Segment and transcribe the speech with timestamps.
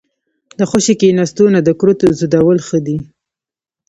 [0.29, 2.97] ـ د خوشې کېناستو نه د کرتو زدولو ښه دي.